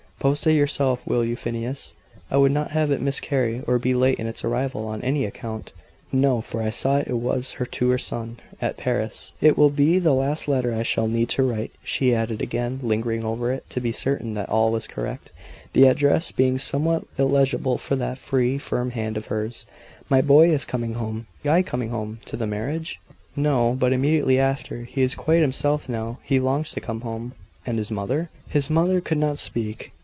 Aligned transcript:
"Post 0.19 0.45
it 0.45 0.53
yourself, 0.53 1.01
will 1.07 1.25
you, 1.25 1.35
Phineas? 1.35 1.95
I 2.29 2.37
would 2.37 2.51
not 2.51 2.69
have 2.73 2.91
it 2.91 3.01
miscarry, 3.01 3.63
or 3.65 3.79
be 3.79 3.95
late 3.95 4.19
in 4.19 4.27
its 4.27 4.43
arrival, 4.43 4.85
on 4.87 5.01
any 5.01 5.25
account." 5.25 5.73
No, 6.11 6.41
for 6.41 6.61
I 6.61 6.69
saw 6.69 6.97
it 6.97 7.09
was 7.13 7.55
to 7.71 7.89
her 7.89 7.97
son, 7.97 8.37
at 8.61 8.77
Paris. 8.77 9.33
"It 9.41 9.57
will 9.57 9.71
be 9.71 9.97
the 9.97 10.13
last 10.13 10.47
letter 10.47 10.75
I 10.75 10.83
shall 10.83 11.07
need 11.07 11.27
to 11.29 11.41
write," 11.41 11.71
she 11.83 12.13
added, 12.13 12.39
again 12.39 12.79
lingering 12.83 13.23
over 13.25 13.51
it, 13.51 13.67
to 13.71 13.81
be 13.81 13.91
certain 13.91 14.35
that 14.35 14.47
all 14.47 14.71
was 14.71 14.85
correct 14.85 15.31
the 15.73 15.87
address 15.87 16.31
being 16.31 16.59
somewhat 16.59 17.03
illegible 17.17 17.79
for 17.79 17.95
that 17.95 18.19
free, 18.19 18.59
firm 18.59 18.91
hand 18.91 19.17
of 19.17 19.25
hers. 19.33 19.65
"My 20.07 20.21
boy 20.21 20.51
is 20.51 20.65
coming 20.65 20.93
home." 20.93 21.25
"Guy 21.43 21.63
coming 21.63 21.89
home! 21.89 22.19
To 22.25 22.37
the 22.37 22.45
marriage?" 22.45 22.99
"No; 23.35 23.73
but 23.73 23.91
immediately 23.91 24.37
after. 24.39 24.83
He 24.83 25.01
is 25.01 25.15
quite 25.15 25.41
himself 25.41 25.89
now. 25.89 26.19
He 26.21 26.39
longs 26.39 26.69
to 26.73 26.79
come 26.79 27.01
home." 27.01 27.33
"And 27.65 27.79
his 27.79 27.89
mother?" 27.89 28.29
His 28.47 28.69
mother 28.69 29.01
could 29.01 29.17
not 29.17 29.39
speak. 29.39 29.93